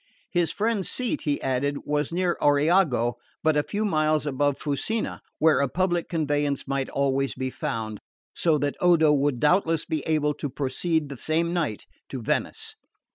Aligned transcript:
His 0.31 0.51
friend's 0.51 0.89
seat, 0.89 1.21
he 1.25 1.39
added, 1.43 1.77
was 1.85 2.11
near 2.11 2.35
Oriago, 2.41 3.19
but 3.43 3.55
a 3.55 3.61
few 3.61 3.85
miles 3.85 4.25
above 4.25 4.57
Fusina, 4.57 5.21
where 5.37 5.59
a 5.59 5.69
public 5.69 6.09
conveyance 6.09 6.67
might 6.67 6.89
always 6.89 7.35
be 7.35 7.51
found; 7.51 7.99
so 8.33 8.57
that 8.57 8.75
Odo 8.79 9.13
would 9.13 9.39
doubtless 9.39 9.85
be 9.85 10.01
able 10.07 10.33
to 10.33 10.49
proceed 10.49 11.09
the 11.09 11.17
same 11.17 11.53
night 11.53 11.85
to 12.09 12.19
Venice. 12.19 12.73